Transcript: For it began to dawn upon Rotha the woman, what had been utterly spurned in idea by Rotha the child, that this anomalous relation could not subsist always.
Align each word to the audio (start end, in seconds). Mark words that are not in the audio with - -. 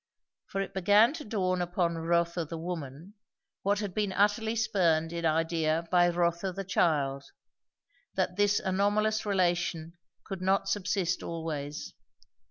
For 0.47 0.61
it 0.61 0.73
began 0.73 1.13
to 1.13 1.23
dawn 1.23 1.61
upon 1.61 1.95
Rotha 1.95 2.43
the 2.45 2.57
woman, 2.57 3.13
what 3.61 3.77
had 3.81 3.93
been 3.93 4.11
utterly 4.11 4.55
spurned 4.55 5.13
in 5.13 5.27
idea 5.27 5.87
by 5.91 6.09
Rotha 6.09 6.51
the 6.51 6.63
child, 6.63 7.23
that 8.15 8.35
this 8.35 8.59
anomalous 8.59 9.27
relation 9.27 9.93
could 10.23 10.41
not 10.41 10.67
subsist 10.67 11.21
always. 11.21 11.93